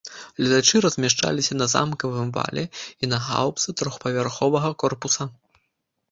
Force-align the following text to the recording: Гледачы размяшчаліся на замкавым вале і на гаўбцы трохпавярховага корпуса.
Гледачы 0.37 0.79
размяшчаліся 0.85 1.53
на 1.57 1.65
замкавым 1.73 2.31
вале 2.37 2.63
і 3.07 3.09
на 3.11 3.19
гаўбцы 3.27 3.75
трохпавярховага 3.83 4.69
корпуса. 4.85 5.23